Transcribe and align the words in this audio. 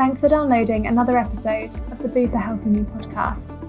Thanks 0.00 0.22
for 0.22 0.28
downloading 0.28 0.86
another 0.86 1.18
episode 1.18 1.74
of 1.92 1.98
the 1.98 2.08
Bupa 2.08 2.40
Healthy 2.40 2.70
Me 2.70 2.80
podcast. 2.80 3.60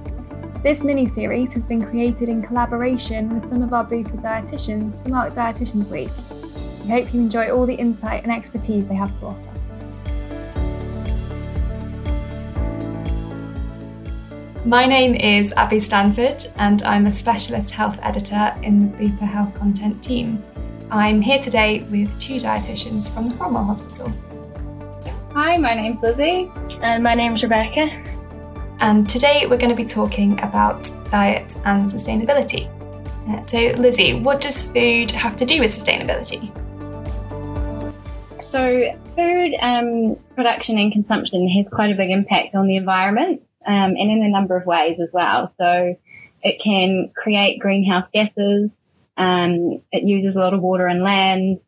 This 0.63 0.81
mini 0.81 1.05
series 1.05 1.51
has 1.51 1.65
been 1.65 1.85
created 1.85 2.29
in 2.29 2.41
collaboration 2.41 3.33
with 3.33 3.49
some 3.49 3.61
of 3.61 3.73
our 3.73 3.85
Bupa 3.85 4.17
dietitians 4.21 5.03
to 5.03 5.09
mark 5.09 5.33
Dietitians 5.33 5.91
Week. 5.91 6.09
We 6.83 6.89
hope 6.89 7.13
you 7.13 7.19
enjoy 7.19 7.49
all 7.49 7.65
the 7.65 7.73
insight 7.73 8.23
and 8.23 8.31
expertise 8.31 8.87
they 8.87 8.95
have 8.95 9.13
to 9.19 9.25
offer. 9.25 9.51
My 14.63 14.85
name 14.85 15.15
is 15.15 15.51
Abby 15.57 15.81
Stanford, 15.81 16.45
and 16.55 16.81
I'm 16.83 17.07
a 17.07 17.11
specialist 17.11 17.73
health 17.73 17.99
editor 18.01 18.55
in 18.63 18.89
the 18.89 18.97
Bupa 18.97 19.27
Health 19.27 19.53
Content 19.53 20.01
team. 20.01 20.41
I'm 20.91 21.19
here 21.19 21.39
today 21.39 21.83
with 21.91 22.17
two 22.21 22.35
dietitians 22.35 23.13
from 23.13 23.27
the 23.27 23.35
Cromwell 23.35 23.65
Hospital. 23.65 24.13
Hi, 25.33 25.55
my 25.55 25.73
name's 25.73 26.01
Lizzie. 26.01 26.51
And 26.81 27.01
my 27.01 27.15
name's 27.15 27.41
Rebecca. 27.41 27.87
And 28.81 29.09
today 29.09 29.47
we're 29.47 29.57
going 29.57 29.69
to 29.69 29.75
be 29.75 29.85
talking 29.85 30.37
about 30.41 30.83
diet 31.09 31.55
and 31.63 31.87
sustainability. 31.87 32.67
Uh, 33.29 33.41
so, 33.45 33.57
Lizzie, 33.79 34.19
what 34.19 34.41
does 34.41 34.69
food 34.73 35.09
have 35.11 35.37
to 35.37 35.45
do 35.45 35.61
with 35.61 35.73
sustainability? 35.73 36.51
So, 38.43 38.93
food 39.15 39.53
um, 39.61 40.17
production 40.35 40.77
and 40.77 40.91
consumption 40.91 41.47
has 41.47 41.69
quite 41.69 41.93
a 41.93 41.95
big 41.95 42.09
impact 42.09 42.53
on 42.53 42.67
the 42.67 42.75
environment 42.75 43.41
um, 43.65 43.95
and 43.95 44.11
in 44.11 44.23
a 44.23 44.29
number 44.29 44.57
of 44.57 44.65
ways 44.65 44.99
as 44.99 45.11
well. 45.13 45.53
So 45.57 45.97
it 46.43 46.61
can 46.61 47.09
create 47.15 47.57
greenhouse 47.57 48.09
gases. 48.13 48.69
Um, 49.15 49.81
it 49.93 50.03
uses 50.03 50.35
a 50.35 50.39
lot 50.39 50.53
of 50.53 50.61
water 50.61 50.87
and 50.87 51.03
land 51.03 51.61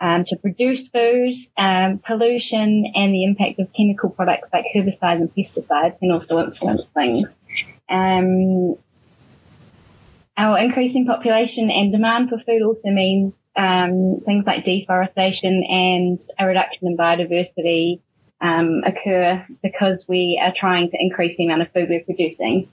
um, 0.00 0.24
to 0.24 0.36
produce 0.36 0.88
food. 0.88 1.34
Um, 1.56 2.00
pollution 2.06 2.92
and 2.94 3.14
the 3.14 3.24
impact 3.24 3.58
of 3.58 3.72
chemical 3.72 4.10
products 4.10 4.48
like 4.52 4.64
herbicides 4.74 5.20
and 5.20 5.34
pesticides 5.34 5.98
can 5.98 6.10
also 6.10 6.44
influence 6.44 6.82
things. 6.94 7.28
Um, 7.88 8.76
our 10.36 10.58
increasing 10.58 11.06
population 11.06 11.70
and 11.70 11.90
demand 11.90 12.28
for 12.28 12.38
food 12.38 12.62
also 12.62 12.90
means 12.90 13.32
um, 13.56 14.20
things 14.26 14.44
like 14.46 14.64
deforestation 14.64 15.64
and 15.64 16.20
a 16.38 16.46
reduction 16.46 16.88
in 16.88 16.96
biodiversity 16.96 18.00
um, 18.40 18.82
occur 18.84 19.44
because 19.62 20.06
we 20.08 20.40
are 20.42 20.52
trying 20.54 20.90
to 20.90 20.96
increase 21.00 21.36
the 21.36 21.46
amount 21.46 21.62
of 21.62 21.72
food 21.72 21.88
we're 21.88 22.04
producing. 22.04 22.68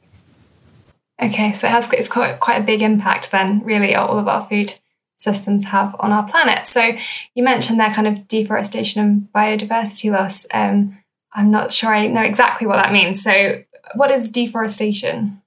Okay, 1.21 1.53
so 1.53 1.67
it 1.67 1.71
has 1.71 1.91
it's 1.93 2.09
quite 2.09 2.39
quite 2.39 2.61
a 2.61 2.65
big 2.65 2.81
impact 2.81 3.31
then, 3.31 3.61
really, 3.63 3.95
on 3.95 4.09
all 4.09 4.19
of 4.19 4.27
our 4.27 4.43
food 4.43 4.77
systems 5.23 5.65
have 5.65 5.95
on 5.99 6.11
our 6.11 6.27
planet. 6.27 6.67
So 6.67 6.93
you 7.33 7.43
mentioned 7.43 7.79
there 7.79 7.93
kind 7.93 8.07
of 8.07 8.27
deforestation 8.27 9.01
and 9.01 9.27
biodiversity 9.33 10.11
loss. 10.11 10.45
Um, 10.53 10.97
I'm 11.33 11.51
not 11.51 11.71
sure 11.71 11.93
I 11.93 12.07
know 12.07 12.21
exactly 12.21 12.67
what 12.67 12.77
that 12.77 12.91
means. 12.91 13.23
So 13.23 13.63
what 13.95 14.11
is 14.11 14.29
deforestation? 14.29 15.41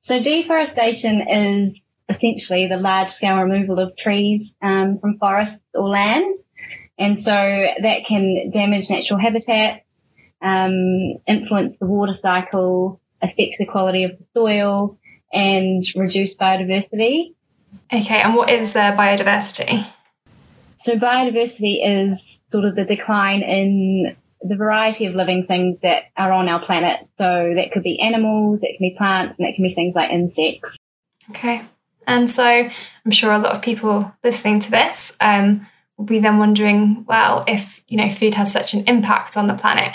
So 0.00 0.22
deforestation 0.22 1.26
is 1.28 1.80
essentially 2.08 2.66
the 2.66 2.76
large 2.76 3.10
scale 3.10 3.36
removal 3.36 3.78
of 3.78 3.96
trees 3.96 4.52
um, 4.62 4.98
from 4.98 5.18
forests 5.18 5.60
or 5.74 5.88
land. 5.88 6.36
And 6.98 7.22
so 7.22 7.32
that 7.32 8.06
can 8.06 8.50
damage 8.50 8.90
natural 8.90 9.20
habitat, 9.20 9.84
um, 10.42 11.18
influence 11.26 11.76
the 11.76 11.86
water 11.86 12.14
cycle, 12.14 13.00
affect 13.22 13.56
the 13.58 13.66
quality 13.66 14.04
of 14.04 14.12
the 14.12 14.24
soil, 14.34 14.98
and 15.32 15.84
reduce 15.94 16.36
biodiversity. 16.36 17.34
Okay, 17.92 18.20
and 18.20 18.34
what 18.34 18.50
is 18.50 18.76
uh, 18.76 18.92
biodiversity? 18.92 19.86
So, 20.78 20.96
biodiversity 20.96 21.78
is 21.82 22.38
sort 22.50 22.64
of 22.64 22.76
the 22.76 22.84
decline 22.84 23.42
in 23.42 24.16
the 24.42 24.56
variety 24.56 25.06
of 25.06 25.14
living 25.14 25.46
things 25.46 25.78
that 25.82 26.04
are 26.16 26.32
on 26.32 26.48
our 26.48 26.64
planet. 26.64 27.00
So, 27.16 27.52
that 27.56 27.72
could 27.72 27.82
be 27.82 27.98
animals, 28.00 28.62
it 28.62 28.76
can 28.76 28.88
be 28.88 28.94
plants, 28.96 29.38
and 29.38 29.48
it 29.48 29.54
can 29.54 29.64
be 29.64 29.74
things 29.74 29.94
like 29.94 30.10
insects. 30.10 30.76
Okay, 31.30 31.62
and 32.06 32.30
so 32.30 32.44
I'm 32.44 33.10
sure 33.10 33.32
a 33.32 33.38
lot 33.38 33.54
of 33.54 33.62
people 33.62 34.12
listening 34.24 34.60
to 34.60 34.70
this 34.70 35.12
um, 35.20 35.66
will 35.96 36.06
be 36.06 36.20
then 36.20 36.38
wondering, 36.38 37.04
well, 37.06 37.44
if 37.46 37.82
you 37.88 37.96
know 37.96 38.10
food 38.10 38.34
has 38.34 38.50
such 38.50 38.74
an 38.74 38.84
impact 38.86 39.36
on 39.36 39.46
the 39.46 39.54
planet, 39.54 39.92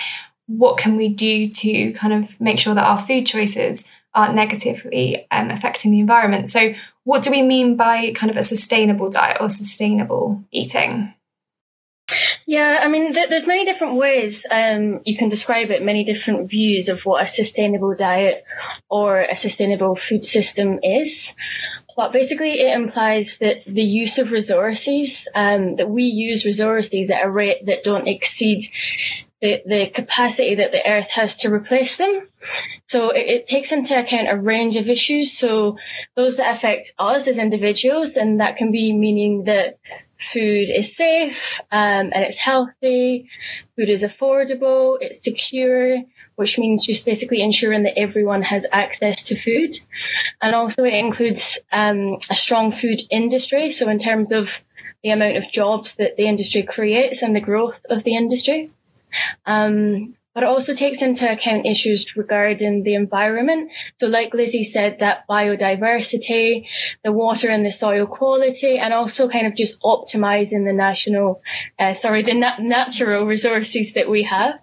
what 0.48 0.78
can 0.78 0.96
we 0.96 1.10
do 1.10 1.48
to 1.48 1.94
kind 1.94 2.14
of 2.14 2.40
make 2.40 2.60
sure 2.60 2.76
that 2.76 2.86
our 2.86 3.00
food 3.00 3.26
choices 3.26 3.86
aren't 4.14 4.36
negatively 4.36 5.26
um, 5.32 5.50
affecting 5.50 5.92
the 5.92 6.00
environment? 6.00 6.50
So, 6.50 6.74
what 7.04 7.24
do 7.24 7.32
we 7.32 7.42
mean 7.42 7.76
by 7.76 8.12
kind 8.14 8.30
of 8.30 8.38
a 8.38 8.44
sustainable 8.44 9.10
diet 9.10 9.38
or 9.40 9.50
sustainable 9.50 10.44
eating? 10.52 11.14
Yeah, 12.46 12.80
I 12.82 12.90
mean, 12.90 13.14
th- 13.14 13.30
there's 13.30 13.48
many 13.48 13.66
different 13.66 13.96
ways 13.96 14.46
um, 14.52 15.02
you 15.06 15.18
can 15.18 15.30
describe 15.30 15.72
it, 15.72 15.82
many 15.82 16.04
different 16.04 16.50
views 16.50 16.90
of 16.90 17.02
what 17.04 17.24
a 17.24 17.28
sustainable 17.28 17.96
diet 17.96 18.44
or 18.90 19.22
a 19.22 19.38
sustainable 19.38 19.98
food 20.10 20.26
system 20.26 20.80
is. 20.84 21.30
But 21.96 22.12
basically, 22.12 22.60
it 22.60 22.76
implies 22.76 23.38
that 23.38 23.64
the 23.66 23.84
use 23.84 24.18
of 24.18 24.32
resources, 24.32 25.28
um, 25.34 25.78
that 25.78 25.90
we 25.90 26.04
use 26.04 26.46
resources 26.46 27.10
at 27.10 27.24
a 27.24 27.32
rate 27.32 27.66
that 27.68 27.84
don't 27.84 28.08
exceed 28.08 28.70
the, 29.42 29.62
the 29.66 29.88
capacity 29.88 30.56
that 30.56 30.72
the 30.72 30.86
earth 30.90 31.10
has 31.12 31.38
to 31.38 31.54
replace 31.54 31.98
them. 31.98 32.28
So 32.88 33.10
it, 33.10 33.28
it, 33.28 33.48
takes 33.48 33.72
into 33.72 33.98
account 33.98 34.30
a 34.30 34.38
range 34.38 34.76
of 34.76 34.88
issues. 34.88 35.38
So 35.38 35.78
those 36.16 36.38
that 36.38 36.56
affect 36.56 36.94
us 37.00 37.28
as 37.28 37.38
individuals, 37.38 38.16
and 38.16 38.40
that 38.40 38.58
can 38.58 38.72
be 38.72 38.94
meaning 38.94 39.46
that 39.46 39.80
food 40.32 40.70
is 40.70 40.96
safe 40.96 41.38
um, 41.72 42.12
and 42.14 42.24
it's 42.24 42.38
healthy, 42.38 43.30
food 43.76 43.90
is 43.90 44.04
affordable, 44.04 44.98
it's 45.02 45.24
secure, 45.24 45.98
which 46.36 46.58
means 46.58 46.86
just 46.86 47.06
basically 47.06 47.42
ensuring 47.42 47.84
that 47.84 47.98
everyone 47.98 48.42
has 48.42 48.66
access 48.72 49.24
to 49.24 49.42
food. 49.42 49.78
And 50.42 50.56
also 50.56 50.84
it 50.84 50.94
includes 50.94 51.60
um, 51.72 52.18
a 52.30 52.36
strong 52.36 52.76
food 52.76 53.02
industry. 53.10 53.72
So 53.72 53.90
in 53.90 54.00
terms 54.00 54.32
of 54.32 54.48
the 55.04 55.12
amount 55.12 55.38
of 55.38 55.52
jobs 55.52 55.96
that 55.96 56.16
the 56.18 56.28
industry 56.28 56.64
creates 56.64 57.22
and 57.22 57.36
the 57.36 57.42
growth 57.42 57.76
of 57.90 58.04
the 58.04 58.16
industry. 58.16 58.72
Um, 59.46 60.16
but 60.34 60.44
it 60.44 60.48
also 60.48 60.74
takes 60.74 61.02
into 61.02 61.32
account 61.32 61.66
issues 61.66 62.16
regarding 62.16 62.84
the 62.84 62.96
environment. 62.96 63.72
So, 63.98 64.08
like 64.08 64.34
Lizzie 64.34 64.64
said, 64.64 64.98
that 65.00 65.28
biodiversity, 65.30 66.66
the 67.04 67.12
water 67.12 67.50
and 67.50 67.66
the 67.66 67.72
soil 67.72 68.06
quality, 68.06 68.78
and 68.78 68.94
also 68.94 69.30
kind 69.30 69.48
of 69.48 69.56
just 69.56 69.82
optimizing 69.82 70.66
the 70.66 70.74
national, 70.74 71.42
uh, 71.80 71.94
sorry, 71.94 72.24
the 72.24 72.34
nat- 72.34 72.62
natural 72.62 73.26
resources 73.26 73.94
that 73.94 74.10
we 74.10 74.24
have. 74.24 74.60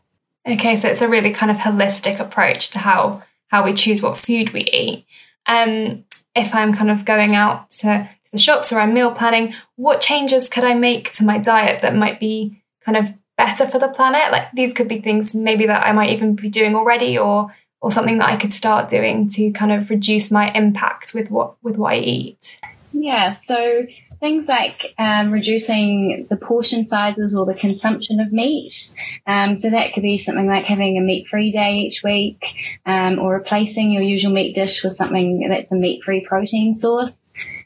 Okay, 0.47 0.77
so 0.77 0.89
it's 0.89 1.03
a 1.03 1.09
really 1.09 1.33
kind 1.33 1.51
of 1.51 1.59
holistic 1.59 2.19
approach 2.19 2.71
to 2.71 2.79
how 2.79 3.23
how 3.49 3.65
we 3.65 3.75
choose 3.75 4.03
what 4.03 4.19
food 4.19 4.53
we 4.53 4.63
eat. 4.63 5.07
Um, 5.47 6.05
if 6.35 6.55
I'm 6.55 6.73
kind 6.73 6.91
of 6.91 7.05
going 7.05 7.35
out 7.35 7.71
to 7.73 8.09
the 8.33 8.39
shops 8.39 8.73
or 8.73 8.81
I'm 8.81 8.95
meal 8.95 9.11
planning, 9.11 9.55
what 9.77 10.01
changes 10.01 10.49
could 10.49 10.65
I 10.65 10.75
make 10.75 11.15
to 11.17 11.25
my 11.25 11.39
diet 11.39 11.83
that 11.83 11.97
might 11.97 12.21
be 12.21 12.63
kind 12.85 12.97
of 12.97 13.13
better 13.41 13.67
for 13.67 13.78
the 13.78 13.89
planet? 13.89 14.31
Like 14.31 14.53
these 14.53 14.73
could 14.73 14.89
be 14.89 15.01
things 15.01 15.34
maybe 15.34 15.67
that 15.67 15.87
I 15.87 15.93
might 15.93 16.11
even 16.11 16.34
be 16.34 16.49
doing 16.49 16.75
already 16.75 17.17
or 17.17 17.53
or 17.81 17.91
something 17.91 18.19
that 18.19 18.28
I 18.28 18.37
could 18.37 18.53
start 18.53 18.91
doing 18.91 19.28
to 19.31 19.51
kind 19.53 19.73
of 19.73 19.89
reduce 19.89 20.31
my 20.31 20.53
impact 20.53 21.15
with 21.15 21.31
what 21.31 21.55
with 21.62 21.77
what 21.77 21.95
I 21.95 21.99
eat. 21.99 22.61
Yeah, 22.93 23.33
so 23.33 23.87
things 24.19 24.49
like 24.49 24.78
um, 24.99 25.31
reducing 25.31 26.27
the 26.28 26.37
portion 26.37 26.87
sizes 26.87 27.34
or 27.34 27.47
the 27.47 27.55
consumption 27.55 28.21
of 28.21 28.31
meat. 28.33 28.93
Um, 29.27 29.57
so 29.57 29.71
that 29.71 29.95
could 29.95 30.03
be 30.03 30.19
something 30.19 30.47
like 30.47 30.65
having 30.65 30.99
a 30.99 31.01
meat 31.01 31.27
free 31.28 31.51
day 31.51 31.78
each 31.78 32.03
week 32.05 32.43
um, 32.84 33.19
or 33.19 33.34
replacing 33.34 33.91
your 33.91 34.03
usual 34.03 34.33
meat 34.33 34.55
dish 34.55 34.84
with 34.84 34.95
something 34.95 35.49
that's 35.49 35.72
a 35.72 35.77
meat 35.77 36.03
free 36.05 36.27
protein 36.28 36.77
source. 36.77 37.12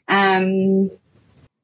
Um, 0.07 0.91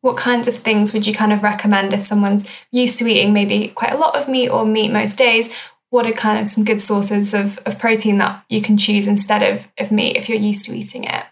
what 0.02 0.18
kinds 0.18 0.48
of 0.48 0.56
things 0.56 0.94
would 0.94 1.08
you 1.08 1.14
kind 1.14 1.32
of 1.32 1.44
recommend 1.44 1.94
if 1.94 2.04
someone's 2.04 2.48
used 2.72 2.98
to 2.98 3.08
eating 3.08 3.34
maybe 3.34 3.70
quite 3.70 3.94
a 3.94 3.98
lot 3.98 4.16
of 4.16 4.28
meat 4.28 4.50
or 4.50 4.66
meat 4.66 4.92
most 4.92 5.18
days? 5.18 5.50
What 5.90 6.06
are 6.06 6.14
kind 6.14 6.40
of 6.40 6.48
some 6.48 6.64
good 6.64 6.80
sources 6.80 7.34
of, 7.34 7.60
of 7.66 7.78
protein 7.78 8.18
that 8.18 8.44
you 8.50 8.62
can 8.62 8.78
choose 8.78 9.08
instead 9.08 9.44
of, 9.44 9.68
of 9.78 9.92
meat 9.92 10.18
if 10.18 10.28
you're 10.30 10.40
used 10.40 10.66
to 10.66 10.74
eating 10.74 11.04
it? 11.04 11.26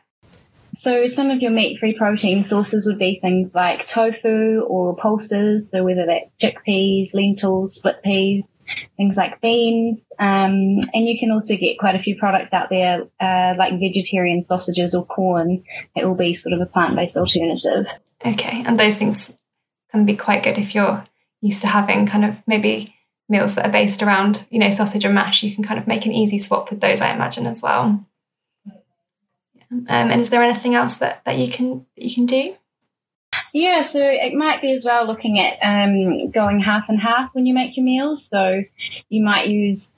So 0.75 1.07
some 1.07 1.29
of 1.29 1.41
your 1.41 1.51
meat-free 1.51 1.97
protein 1.97 2.45
sources 2.45 2.85
would 2.87 2.99
be 2.99 3.19
things 3.21 3.55
like 3.55 3.87
tofu 3.87 4.61
or 4.61 4.95
pulses, 4.95 5.69
so 5.71 5.83
whether 5.83 6.05
that's 6.05 6.29
chickpeas, 6.39 7.13
lentils, 7.13 7.75
split 7.75 8.01
peas, 8.03 8.45
things 8.95 9.17
like 9.17 9.41
beans. 9.41 10.01
Um, 10.19 10.79
and 10.93 11.07
you 11.07 11.19
can 11.19 11.31
also 11.31 11.57
get 11.57 11.79
quite 11.79 11.95
a 11.95 11.99
few 11.99 12.17
products 12.17 12.53
out 12.53 12.69
there, 12.69 13.01
uh, 13.19 13.55
like 13.57 13.79
vegetarian 13.79 14.41
sausages 14.41 14.93
or 14.93 15.05
Quorn, 15.05 15.63
that 15.95 16.05
will 16.05 16.15
be 16.15 16.33
sort 16.33 16.53
of 16.53 16.61
a 16.61 16.65
plant-based 16.65 17.17
alternative. 17.17 17.85
Okay, 18.25 18.63
and 18.65 18.79
those 18.79 18.97
things 18.97 19.31
can 19.91 20.05
be 20.05 20.15
quite 20.15 20.43
good 20.43 20.57
if 20.57 20.75
you're 20.75 21.05
used 21.41 21.61
to 21.61 21.67
having 21.67 22.05
kind 22.05 22.25
of 22.25 22.35
maybe 22.47 22.95
meals 23.29 23.55
that 23.55 23.65
are 23.65 23.71
based 23.71 24.03
around, 24.03 24.45
you 24.49 24.59
know, 24.59 24.69
sausage 24.69 25.05
and 25.05 25.15
mash. 25.15 25.43
You 25.43 25.53
can 25.53 25.63
kind 25.63 25.79
of 25.79 25.87
make 25.87 26.05
an 26.05 26.11
easy 26.11 26.39
swap 26.39 26.69
with 26.69 26.81
those, 26.81 27.01
I 27.01 27.13
imagine, 27.13 27.45
as 27.45 27.61
well. 27.61 28.03
Um, 29.71 29.85
and 29.87 30.19
is 30.19 30.29
there 30.31 30.43
anything 30.43 30.75
else 30.75 30.97
that, 30.97 31.23
that 31.25 31.37
you 31.37 31.49
can 31.49 31.85
that 31.95 32.05
you 32.05 32.13
can 32.13 32.25
do? 32.25 32.55
Yeah, 33.53 33.83
so 33.83 33.99
it 34.01 34.33
might 34.33 34.61
be 34.61 34.71
as 34.71 34.85
well 34.85 35.05
looking 35.05 35.39
at 35.39 35.59
um, 35.61 36.31
going 36.31 36.59
half 36.59 36.89
and 36.89 36.99
half 36.99 37.33
when 37.33 37.45
you 37.45 37.53
make 37.53 37.77
your 37.77 37.85
meals. 37.85 38.27
So 38.31 38.63
you 39.09 39.23
might 39.23 39.47
use 39.47 39.89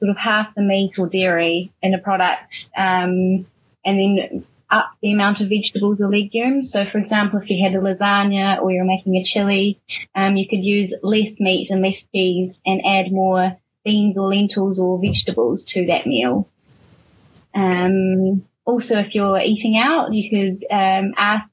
sort 0.00 0.10
of 0.10 0.16
half 0.16 0.54
the 0.54 0.62
meat 0.62 0.98
or 0.98 1.08
dairy 1.08 1.72
in 1.82 1.94
a 1.94 1.98
product 1.98 2.70
um, 2.76 3.46
and 3.84 3.98
then 3.98 4.44
up 4.70 4.90
the 5.02 5.12
amount 5.12 5.40
of 5.40 5.48
vegetables 5.48 6.00
or 6.00 6.08
legumes. 6.08 6.70
So, 6.70 6.84
for 6.86 6.98
example, 6.98 7.40
if 7.40 7.50
you 7.50 7.62
had 7.62 7.74
a 7.74 7.80
lasagna 7.80 8.60
or 8.60 8.70
you're 8.70 8.84
making 8.84 9.16
a 9.16 9.24
chili, 9.24 9.80
um, 10.14 10.36
you 10.36 10.46
could 10.48 10.64
use 10.64 10.94
less 11.02 11.40
meat 11.40 11.70
and 11.70 11.82
less 11.82 12.04
cheese 12.14 12.60
and 12.66 12.82
add 12.86 13.12
more 13.12 13.56
beans 13.84 14.16
or 14.16 14.28
lentils 14.28 14.80
or 14.80 15.00
vegetables 15.00 15.64
to 15.66 15.86
that 15.86 16.06
meal. 16.06 16.48
Um, 17.54 18.44
also, 18.64 18.98
if 18.98 19.14
you're 19.14 19.40
eating 19.40 19.78
out, 19.78 20.12
you 20.12 20.28
could 20.28 20.66
um, 20.70 21.14
ask 21.16 21.48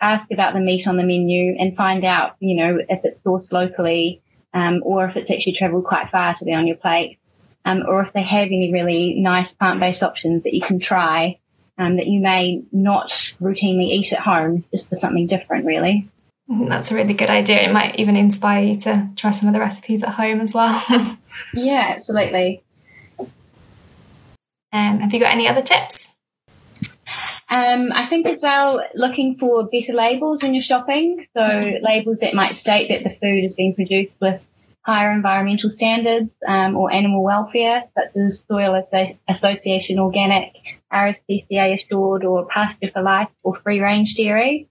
ask 0.00 0.30
about 0.30 0.52
the 0.52 0.60
meat 0.60 0.86
on 0.86 0.96
the 0.96 1.02
menu 1.02 1.56
and 1.58 1.74
find 1.74 2.04
out, 2.04 2.36
you 2.38 2.54
know, 2.54 2.78
if 2.88 3.00
it's 3.02 3.18
sourced 3.24 3.50
locally 3.50 4.20
um, 4.52 4.82
or 4.84 5.06
if 5.06 5.16
it's 5.16 5.30
actually 5.30 5.56
travelled 5.56 5.84
quite 5.84 6.10
far 6.10 6.34
to 6.34 6.44
be 6.44 6.52
on 6.52 6.66
your 6.66 6.76
plate, 6.76 7.18
um, 7.64 7.82
or 7.88 8.02
if 8.02 8.12
they 8.12 8.22
have 8.22 8.46
any 8.46 8.70
really 8.72 9.14
nice 9.18 9.52
plant-based 9.54 10.02
options 10.02 10.42
that 10.44 10.54
you 10.54 10.60
can 10.60 10.78
try 10.78 11.38
um, 11.78 11.96
that 11.96 12.06
you 12.06 12.20
may 12.20 12.62
not 12.72 13.10
routinely 13.40 13.90
eat 13.90 14.12
at 14.12 14.20
home, 14.20 14.64
just 14.70 14.88
for 14.88 14.96
something 14.96 15.26
different, 15.26 15.66
really. 15.66 16.08
That's 16.48 16.90
a 16.90 16.94
really 16.94 17.14
good 17.14 17.30
idea. 17.30 17.62
It 17.62 17.72
might 17.72 17.98
even 17.98 18.16
inspire 18.16 18.64
you 18.64 18.76
to 18.80 19.10
try 19.16 19.32
some 19.32 19.48
of 19.48 19.54
the 19.54 19.60
recipes 19.60 20.02
at 20.02 20.10
home 20.10 20.40
as 20.40 20.54
well. 20.54 20.80
yeah, 21.54 21.88
absolutely. 21.90 22.62
Um, 24.72 25.00
have 25.00 25.12
you 25.12 25.20
got 25.20 25.32
any 25.32 25.48
other 25.48 25.62
tips? 25.62 26.08
Um, 27.48 27.92
I 27.94 28.06
think 28.06 28.26
as 28.26 28.42
well, 28.42 28.82
looking 28.94 29.36
for 29.38 29.64
better 29.64 29.92
labels 29.92 30.42
when 30.42 30.54
you're 30.54 30.62
shopping. 30.62 31.26
So 31.34 31.78
labels 31.82 32.20
that 32.20 32.34
might 32.34 32.56
state 32.56 32.88
that 32.88 33.02
the 33.04 33.16
food 33.16 33.42
has 33.42 33.54
been 33.54 33.74
produced 33.74 34.12
with 34.20 34.40
higher 34.86 35.10
environmental 35.10 35.68
standards 35.68 36.30
um, 36.46 36.76
or 36.76 36.92
animal 36.92 37.24
welfare, 37.24 37.82
such 37.94 38.16
as 38.16 38.44
Soil 38.48 38.80
Association 39.28 39.98
Organic, 39.98 40.54
RSPCA 40.92 41.74
Assured, 41.74 42.24
or 42.24 42.46
Pasture 42.46 42.90
for 42.92 43.02
Life 43.02 43.28
or 43.42 43.56
Free 43.56 43.80
Range 43.80 44.14
Dairy. 44.14 44.68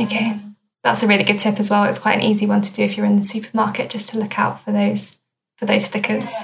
Okay, 0.00 0.40
that's 0.82 1.02
a 1.02 1.06
really 1.06 1.24
good 1.24 1.38
tip 1.38 1.60
as 1.60 1.68
well. 1.68 1.84
It's 1.84 1.98
quite 1.98 2.14
an 2.14 2.22
easy 2.22 2.46
one 2.46 2.62
to 2.62 2.72
do 2.72 2.82
if 2.82 2.96
you're 2.96 3.04
in 3.04 3.18
the 3.18 3.22
supermarket, 3.22 3.90
just 3.90 4.08
to 4.08 4.18
look 4.18 4.38
out 4.38 4.64
for 4.64 4.72
those 4.72 5.18
for 5.58 5.66
those 5.66 5.84
stickers. 5.84 6.34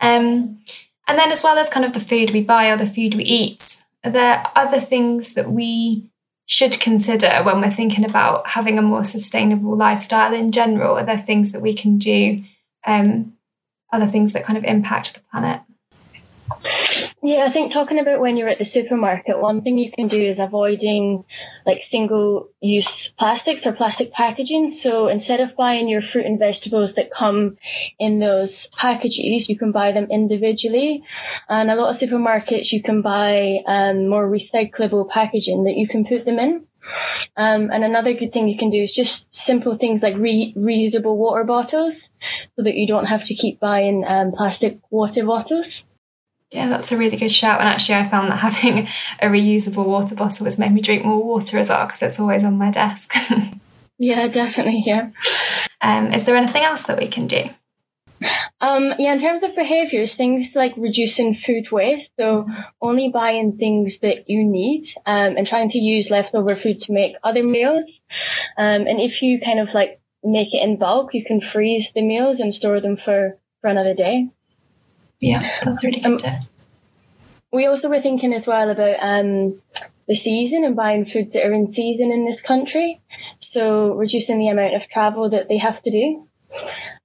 Um, 0.00 0.60
and 1.08 1.18
then 1.18 1.32
as 1.32 1.42
well 1.42 1.58
as 1.58 1.68
kind 1.68 1.84
of 1.84 1.92
the 1.92 2.00
food 2.00 2.30
we 2.30 2.40
buy 2.40 2.68
or 2.68 2.76
the 2.76 2.86
food 2.86 3.14
we 3.14 3.24
eat, 3.24 3.82
are 4.04 4.12
there 4.12 4.46
other 4.54 4.80
things 4.80 5.34
that 5.34 5.50
we 5.50 6.08
should 6.46 6.80
consider 6.80 7.42
when 7.42 7.60
we're 7.60 7.74
thinking 7.74 8.04
about 8.04 8.46
having 8.46 8.78
a 8.78 8.82
more 8.82 9.04
sustainable 9.04 9.76
lifestyle 9.76 10.32
in 10.32 10.52
general? 10.52 10.96
Are 10.96 11.04
there 11.04 11.18
things 11.18 11.52
that 11.52 11.60
we 11.60 11.74
can 11.74 11.98
do, 11.98 12.44
um, 12.86 13.34
other 13.92 14.06
things 14.06 14.32
that 14.32 14.44
kind 14.44 14.56
of 14.56 14.64
impact 14.64 15.14
the 15.14 15.20
planet? 15.30 15.60
Yeah, 17.26 17.44
I 17.44 17.50
think 17.50 17.72
talking 17.72 17.98
about 17.98 18.20
when 18.20 18.36
you're 18.36 18.46
at 18.48 18.58
the 18.58 18.64
supermarket, 18.64 19.40
one 19.40 19.62
thing 19.62 19.78
you 19.78 19.90
can 19.90 20.06
do 20.06 20.24
is 20.24 20.38
avoiding 20.38 21.24
like 21.66 21.82
single 21.82 22.50
use 22.60 23.08
plastics 23.18 23.66
or 23.66 23.72
plastic 23.72 24.12
packaging. 24.12 24.70
So 24.70 25.08
instead 25.08 25.40
of 25.40 25.56
buying 25.56 25.88
your 25.88 26.02
fruit 26.02 26.24
and 26.24 26.38
vegetables 26.38 26.94
that 26.94 27.10
come 27.12 27.56
in 27.98 28.20
those 28.20 28.68
packages, 28.68 29.48
you 29.48 29.58
can 29.58 29.72
buy 29.72 29.90
them 29.90 30.06
individually. 30.08 31.02
And 31.48 31.68
a 31.68 31.74
lot 31.74 31.90
of 31.90 31.98
supermarkets, 31.98 32.70
you 32.70 32.80
can 32.80 33.02
buy 33.02 33.58
um, 33.66 34.06
more 34.08 34.30
recyclable 34.30 35.10
packaging 35.10 35.64
that 35.64 35.76
you 35.76 35.88
can 35.88 36.04
put 36.06 36.26
them 36.26 36.38
in. 36.38 36.64
Um, 37.36 37.72
and 37.72 37.82
another 37.82 38.12
good 38.12 38.32
thing 38.32 38.46
you 38.46 38.56
can 38.56 38.70
do 38.70 38.84
is 38.84 38.92
just 38.92 39.26
simple 39.34 39.76
things 39.76 40.00
like 40.00 40.14
re- 40.16 40.54
reusable 40.56 41.16
water 41.16 41.42
bottles 41.42 42.08
so 42.54 42.62
that 42.62 42.76
you 42.76 42.86
don't 42.86 43.06
have 43.06 43.24
to 43.24 43.34
keep 43.34 43.58
buying 43.58 44.04
um, 44.06 44.30
plastic 44.30 44.78
water 44.90 45.24
bottles. 45.24 45.82
Yeah, 46.50 46.68
that's 46.68 46.92
a 46.92 46.96
really 46.96 47.16
good 47.16 47.32
shout. 47.32 47.60
And 47.60 47.68
actually, 47.68 47.96
I 47.96 48.08
found 48.08 48.30
that 48.30 48.36
having 48.38 48.86
a 49.20 49.26
reusable 49.26 49.86
water 49.86 50.14
bottle 50.14 50.44
has 50.44 50.58
made 50.58 50.72
me 50.72 50.80
drink 50.80 51.04
more 51.04 51.22
water 51.22 51.58
as 51.58 51.68
well 51.68 51.86
because 51.86 52.02
it's 52.02 52.20
always 52.20 52.44
on 52.44 52.56
my 52.58 52.70
desk. 52.70 53.14
yeah, 53.98 54.28
definitely. 54.28 54.82
Yeah. 54.86 55.10
Um, 55.80 56.12
is 56.12 56.24
there 56.24 56.36
anything 56.36 56.62
else 56.62 56.82
that 56.82 56.98
we 56.98 57.08
can 57.08 57.26
do? 57.26 57.50
Um, 58.60 58.94
yeah, 58.98 59.12
in 59.12 59.20
terms 59.20 59.44
of 59.44 59.54
behaviors, 59.54 60.14
things 60.14 60.52
like 60.54 60.72
reducing 60.76 61.34
food 61.34 61.70
waste, 61.70 62.10
so 62.18 62.46
only 62.80 63.10
buying 63.10 63.58
things 63.58 63.98
that 63.98 64.30
you 64.30 64.42
need, 64.42 64.88
um, 65.04 65.36
and 65.36 65.46
trying 65.46 65.68
to 65.70 65.78
use 65.78 66.10
leftover 66.10 66.56
food 66.56 66.80
to 66.82 66.92
make 66.92 67.16
other 67.22 67.42
meals. 67.42 67.84
Um, 68.56 68.86
and 68.86 69.00
if 69.00 69.20
you 69.20 69.38
kind 69.40 69.60
of 69.60 69.68
like 69.74 70.00
make 70.24 70.54
it 70.54 70.62
in 70.62 70.78
bulk, 70.78 71.12
you 71.12 71.24
can 71.24 71.42
freeze 71.42 71.90
the 71.94 72.00
meals 72.00 72.40
and 72.40 72.54
store 72.54 72.80
them 72.80 72.96
for, 72.96 73.38
for 73.60 73.68
another 73.68 73.94
day. 73.94 74.28
Yeah, 75.20 75.60
that's 75.62 75.84
really 75.84 76.00
good. 76.00 76.24
Um, 76.24 76.40
we 77.52 77.66
also 77.66 77.88
were 77.88 78.02
thinking 78.02 78.34
as 78.34 78.46
well 78.46 78.70
about 78.70 78.96
um, 79.00 79.60
the 80.08 80.14
season 80.14 80.64
and 80.64 80.76
buying 80.76 81.06
foods 81.06 81.34
that 81.34 81.46
are 81.46 81.52
in 81.52 81.72
season 81.72 82.12
in 82.12 82.26
this 82.26 82.40
country. 82.40 83.00
So 83.40 83.94
reducing 83.94 84.38
the 84.38 84.48
amount 84.48 84.74
of 84.74 84.88
travel 84.88 85.30
that 85.30 85.48
they 85.48 85.58
have 85.58 85.82
to 85.82 85.90
do. 85.90 86.28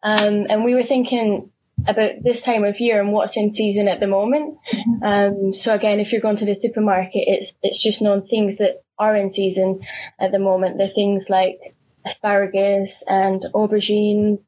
Um, 0.03 0.47
and 0.49 0.63
we 0.63 0.75
were 0.75 0.83
thinking 0.83 1.51
about 1.87 2.23
this 2.23 2.41
time 2.41 2.63
of 2.63 2.79
year 2.79 3.01
and 3.01 3.11
what's 3.11 3.37
in 3.37 3.53
season 3.53 3.87
at 3.87 3.99
the 3.99 4.07
moment. 4.07 4.57
Mm-hmm. 4.71 5.03
Um, 5.03 5.53
so 5.53 5.73
again, 5.73 5.99
if 5.99 6.11
you're 6.11 6.21
going 6.21 6.37
to 6.37 6.45
the 6.45 6.55
supermarket, 6.55 7.23
it's 7.27 7.53
it's 7.63 7.81
just 7.81 8.01
known 8.01 8.27
things 8.27 8.57
that 8.57 8.83
are 8.99 9.15
in 9.15 9.33
season 9.33 9.81
at 10.19 10.31
the 10.31 10.39
moment. 10.39 10.77
They're 10.77 10.89
things 10.93 11.25
like 11.29 11.75
asparagus 12.05 13.01
and 13.07 13.45
aubergine, 13.53 14.39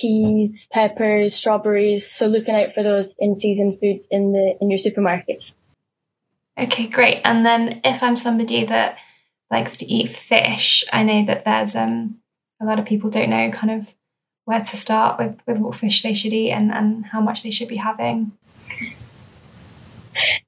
peas, 0.00 0.66
peppers, 0.72 1.34
strawberries. 1.34 2.10
So 2.10 2.26
looking 2.26 2.54
out 2.54 2.74
for 2.74 2.82
those 2.82 3.14
in 3.18 3.38
season 3.38 3.78
foods 3.80 4.06
in 4.10 4.32
the 4.32 4.56
in 4.60 4.70
your 4.70 4.78
supermarkets. 4.78 5.44
Okay, 6.58 6.86
great. 6.86 7.20
And 7.24 7.44
then 7.44 7.80
if 7.84 8.02
I'm 8.02 8.16
somebody 8.16 8.64
that 8.64 8.98
likes 9.50 9.76
to 9.78 9.86
eat 9.86 10.14
fish, 10.14 10.84
I 10.92 11.02
know 11.02 11.24
that 11.26 11.44
there's 11.44 11.76
um 11.76 12.16
a 12.60 12.64
lot 12.64 12.78
of 12.78 12.86
people 12.86 13.10
don't 13.10 13.30
know 13.30 13.50
kind 13.50 13.80
of 13.80 13.94
where 14.44 14.60
to 14.60 14.76
start 14.76 15.18
with 15.18 15.40
with 15.46 15.58
what 15.58 15.76
fish 15.76 16.02
they 16.02 16.14
should 16.14 16.32
eat 16.32 16.52
and, 16.52 16.72
and 16.72 17.06
how 17.06 17.20
much 17.20 17.42
they 17.42 17.50
should 17.50 17.68
be 17.68 17.76
having. 17.76 18.32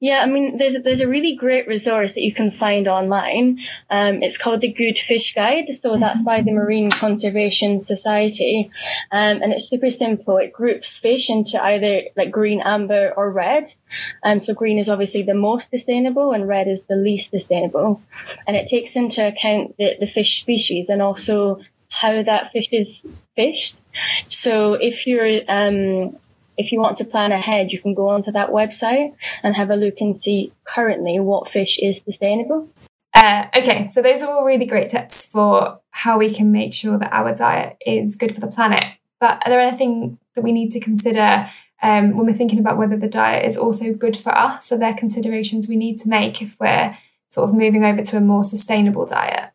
Yeah, 0.01 0.21
I 0.21 0.27
mean, 0.27 0.59
there's 0.59 0.83
there's 0.83 1.01
a 1.01 1.09
really 1.09 1.37
great 1.37 1.67
resource 1.67 2.15
that 2.15 2.23
you 2.23 2.35
can 2.35 2.53
find 2.53 2.89
online. 2.89 3.59
Um, 3.91 4.23
it's 4.23 4.39
called 4.39 4.61
the 4.61 4.73
Good 4.73 4.99
Fish 5.07 5.35
Guide. 5.35 5.67
So 5.81 5.99
that's 5.99 6.23
by 6.23 6.43
the 6.43 6.53
Marine 6.53 6.91
Conservation 6.91 7.81
Society. 7.81 8.71
Um, 9.11 9.43
and 9.43 9.53
it's 9.53 9.69
super 9.69 9.91
simple. 9.91 10.37
It 10.39 10.53
groups 10.53 10.97
fish 10.97 11.31
into 11.31 11.63
either 11.63 12.03
like 12.17 12.31
green, 12.31 12.61
amber, 12.61 13.13
or 13.17 13.31
red. 13.31 13.73
Um, 14.23 14.41
so 14.41 14.55
green 14.55 14.79
is 14.79 14.89
obviously 14.89 15.23
the 15.23 15.35
most 15.35 15.71
sustainable 15.71 16.33
and 16.33 16.49
red 16.49 16.69
is 16.69 16.81
the 16.89 16.97
least 16.97 17.31
sustainable. 17.31 18.01
And 18.47 18.57
it 18.57 18.69
takes 18.69 18.95
into 18.95 19.27
account 19.27 19.77
the, 19.79 19.97
the 20.01 20.07
fish 20.07 20.41
species 20.41 20.89
and 20.89 21.03
also 21.03 21.61
how 21.91 22.23
that 22.23 22.53
fish 22.53 22.69
is 22.73 23.05
fished. 23.35 23.77
So 24.29 24.75
if 24.75 25.07
you're 25.07 25.41
um, 25.49 26.17
if 26.59 26.73
you 26.73 26.81
want 26.81 26.99
to 26.99 27.05
plan 27.05 27.33
ahead, 27.33 27.71
you 27.71 27.81
can 27.81 27.95
go 27.95 28.09
onto 28.09 28.33
that 28.33 28.51
website 28.51 29.15
and 29.43 29.55
have 29.55 29.71
a 29.71 29.77
look 29.77 30.01
and 30.01 30.21
see 30.23 30.53
currently 30.65 31.21
what 31.21 31.51
fish 31.51 31.79
is 31.79 32.03
sustainable. 32.05 32.69
Uh, 33.15 33.47
okay, 33.57 33.89
so 33.89 34.03
those 34.03 34.23
are 34.23 34.29
all 34.29 34.45
really 34.45 34.67
great 34.67 34.91
tips 34.91 35.25
for 35.25 35.81
how 35.91 36.19
we 36.19 36.33
can 36.33 36.53
make 36.53 36.75
sure 36.75 36.99
that 36.99 37.13
our 37.13 37.35
diet 37.35 37.77
is 37.87 38.17
good 38.17 38.35
for 38.35 38.41
the 38.41 38.47
planet. 38.47 38.85
But 39.21 39.43
are 39.45 39.51
there 39.51 39.61
anything 39.61 40.19
that 40.35 40.43
we 40.43 40.53
need 40.53 40.73
to 40.73 40.81
consider 40.81 41.49
um, 41.83 42.17
when 42.17 42.27
we're 42.27 42.37
thinking 42.37 42.59
about 42.59 42.77
whether 42.77 42.97
the 42.97 43.09
diet 43.09 43.47
is 43.47 43.57
also 43.57 43.93
good 43.93 44.17
for 44.17 44.37
us? 44.37 44.71
Are 44.73 44.79
there 44.79 44.95
considerations 44.95 45.69
we 45.69 45.77
need 45.77 45.99
to 46.01 46.09
make 46.09 46.43
if 46.43 46.55
we're 46.61 46.97
sort 47.31 47.49
of 47.49 47.57
moving 47.57 47.85
over 47.85 48.03
to 48.03 48.17
a 48.17 48.21
more 48.21 48.45
sustainable 48.45 49.07
diet? 49.07 49.51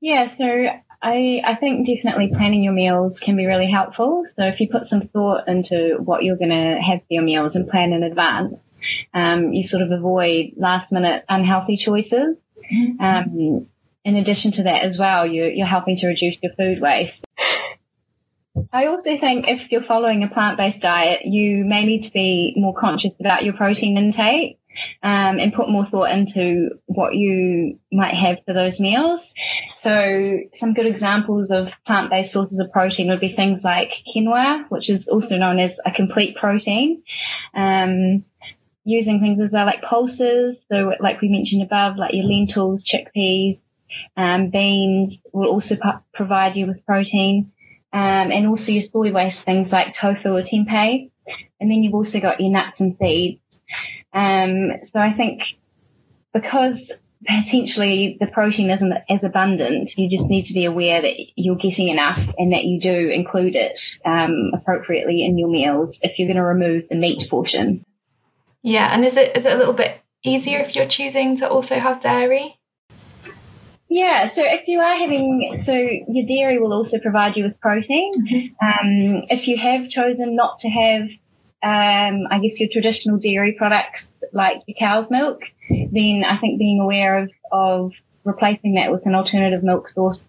Yeah, 0.00 0.28
so 0.28 0.66
I, 1.02 1.42
I 1.44 1.56
think 1.56 1.86
definitely 1.86 2.28
planning 2.28 2.62
your 2.62 2.72
meals 2.72 3.18
can 3.18 3.36
be 3.36 3.46
really 3.46 3.70
helpful. 3.70 4.24
So 4.36 4.44
if 4.44 4.60
you 4.60 4.68
put 4.68 4.86
some 4.86 5.08
thought 5.08 5.48
into 5.48 5.96
what 5.98 6.22
you're 6.22 6.36
going 6.36 6.50
to 6.50 6.80
have 6.80 7.00
for 7.00 7.06
your 7.10 7.24
meals 7.24 7.56
and 7.56 7.68
plan 7.68 7.92
in 7.92 8.04
advance, 8.04 8.54
um, 9.12 9.52
you 9.52 9.64
sort 9.64 9.82
of 9.82 9.90
avoid 9.90 10.52
last 10.56 10.92
minute 10.92 11.24
unhealthy 11.28 11.76
choices. 11.76 12.36
Mm-hmm. 12.72 13.02
Um, 13.02 13.66
in 14.04 14.16
addition 14.16 14.52
to 14.52 14.64
that 14.64 14.82
as 14.82 14.98
well, 14.98 15.26
you're, 15.26 15.50
you're 15.50 15.66
helping 15.66 15.96
to 15.98 16.06
reduce 16.06 16.36
your 16.42 16.52
food 16.54 16.80
waste. 16.80 17.24
I 18.72 18.86
also 18.86 19.18
think 19.18 19.48
if 19.48 19.70
you're 19.70 19.84
following 19.84 20.22
a 20.22 20.28
plant 20.28 20.56
based 20.56 20.82
diet, 20.82 21.24
you 21.24 21.64
may 21.64 21.84
need 21.84 22.04
to 22.04 22.12
be 22.12 22.54
more 22.56 22.74
conscious 22.74 23.14
about 23.18 23.44
your 23.44 23.54
protein 23.54 23.96
intake 23.96 24.58
um, 25.02 25.38
and 25.38 25.52
put 25.52 25.68
more 25.68 25.86
thought 25.86 26.10
into 26.10 26.70
what 26.86 27.14
you 27.14 27.78
might 27.90 28.14
have 28.14 28.38
for 28.46 28.54
those 28.54 28.80
meals. 28.80 29.34
So, 29.72 30.38
some 30.54 30.74
good 30.74 30.86
examples 30.86 31.50
of 31.50 31.68
plant 31.86 32.10
based 32.10 32.32
sources 32.32 32.58
of 32.58 32.72
protein 32.72 33.08
would 33.08 33.20
be 33.20 33.34
things 33.34 33.64
like 33.64 33.92
quinoa, 34.14 34.64
which 34.70 34.90
is 34.90 35.08
also 35.08 35.36
known 35.36 35.58
as 35.58 35.78
a 35.84 35.90
complete 35.90 36.36
protein. 36.36 37.02
Um, 37.54 38.24
using 38.84 39.20
things 39.20 39.40
as 39.40 39.52
well 39.52 39.66
like 39.66 39.82
pulses. 39.82 40.64
So, 40.70 40.92
like 41.00 41.20
we 41.20 41.28
mentioned 41.28 41.62
above, 41.62 41.96
like 41.96 42.14
your 42.14 42.24
lentils, 42.24 42.84
chickpeas, 42.84 43.58
um, 44.16 44.50
beans 44.50 45.18
will 45.32 45.48
also 45.48 45.76
provide 46.12 46.56
you 46.56 46.66
with 46.66 46.84
protein. 46.86 47.52
Um, 47.94 48.32
and 48.32 48.46
also 48.46 48.72
your 48.72 48.82
soy 48.82 49.12
waste, 49.12 49.44
things 49.44 49.70
like 49.70 49.92
tofu 49.92 50.30
or 50.30 50.42
tempeh. 50.42 51.10
And 51.60 51.70
then 51.70 51.82
you've 51.82 51.94
also 51.94 52.20
got 52.20 52.40
your 52.40 52.50
nuts 52.50 52.80
and 52.80 52.96
seeds. 52.98 53.60
Um, 54.12 54.72
so 54.82 55.00
I 55.00 55.12
think 55.12 55.42
because 56.32 56.92
potentially 57.26 58.16
the 58.20 58.26
protein 58.26 58.70
isn't 58.70 58.92
as 59.08 59.24
abundant, 59.24 59.96
you 59.96 60.10
just 60.10 60.28
need 60.28 60.46
to 60.46 60.54
be 60.54 60.64
aware 60.64 61.00
that 61.00 61.16
you're 61.36 61.56
getting 61.56 61.88
enough 61.88 62.26
and 62.38 62.52
that 62.52 62.64
you 62.64 62.80
do 62.80 63.08
include 63.08 63.54
it 63.54 63.80
um, 64.04 64.50
appropriately 64.54 65.24
in 65.24 65.38
your 65.38 65.48
meals 65.48 65.98
if 66.02 66.18
you're 66.18 66.28
going 66.28 66.36
to 66.36 66.42
remove 66.42 66.88
the 66.88 66.96
meat 66.96 67.28
portion. 67.30 67.84
Yeah, 68.62 68.92
and 68.92 69.04
is 69.04 69.16
it 69.16 69.36
is 69.36 69.44
it 69.44 69.52
a 69.52 69.56
little 69.56 69.72
bit 69.72 70.00
easier 70.24 70.58
if 70.60 70.76
you're 70.76 70.86
choosing 70.86 71.36
to 71.36 71.48
also 71.48 71.78
have 71.78 72.00
dairy? 72.00 72.58
Yeah, 73.94 74.28
so 74.28 74.42
if 74.42 74.68
you 74.68 74.80
are 74.80 74.96
having, 74.96 75.60
so 75.62 75.74
your 75.74 76.26
dairy 76.26 76.58
will 76.58 76.72
also 76.72 76.98
provide 76.98 77.36
you 77.36 77.44
with 77.44 77.60
protein. 77.60 78.12
Mm-hmm. 78.14 78.66
Um, 78.66 79.24
if 79.28 79.48
you 79.48 79.58
have 79.58 79.90
chosen 79.90 80.34
not 80.34 80.60
to 80.60 80.70
have, 80.70 81.02
um, 81.62 82.26
I 82.30 82.38
guess, 82.42 82.58
your 82.58 82.70
traditional 82.72 83.18
dairy 83.18 83.52
products 83.52 84.08
like 84.32 84.62
your 84.66 84.76
cow's 84.78 85.10
milk, 85.10 85.42
then 85.68 86.24
I 86.24 86.38
think 86.38 86.58
being 86.58 86.80
aware 86.80 87.18
of, 87.18 87.30
of 87.52 87.92
replacing 88.24 88.76
that 88.76 88.90
with 88.90 89.04
an 89.04 89.14
alternative 89.14 89.62
milk 89.62 89.88
source 89.88 90.24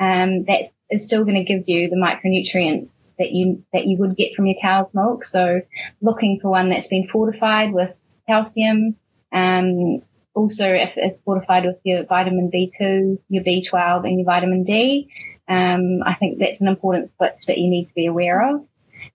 um, 0.00 0.42
that 0.46 0.66
is 0.90 1.06
still 1.06 1.22
going 1.22 1.36
to 1.36 1.44
give 1.44 1.68
you 1.68 1.88
the 1.88 1.96
micronutrients 1.96 2.88
that 3.20 3.30
you 3.30 3.64
that 3.72 3.86
you 3.86 3.96
would 3.98 4.16
get 4.16 4.34
from 4.34 4.46
your 4.46 4.56
cow's 4.60 4.92
milk. 4.92 5.24
So 5.24 5.60
looking 6.02 6.40
for 6.42 6.50
one 6.50 6.68
that's 6.68 6.88
been 6.88 7.06
fortified 7.06 7.72
with 7.72 7.94
calcium. 8.26 8.96
Um, 9.32 10.02
also, 10.34 10.68
if 10.68 10.96
it's 10.96 11.22
fortified 11.24 11.64
with 11.64 11.76
your 11.84 12.04
vitamin 12.04 12.50
B2, 12.52 13.18
your 13.28 13.44
B12, 13.44 14.04
and 14.04 14.18
your 14.18 14.26
vitamin 14.26 14.64
D, 14.64 15.08
um, 15.48 16.02
I 16.04 16.14
think 16.14 16.38
that's 16.38 16.60
an 16.60 16.68
important 16.68 17.12
switch 17.16 17.46
that 17.46 17.58
you 17.58 17.68
need 17.68 17.86
to 17.86 17.94
be 17.94 18.06
aware 18.06 18.54
of. 18.54 18.66